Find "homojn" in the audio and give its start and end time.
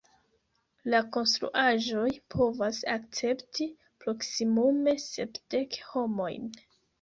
5.93-6.51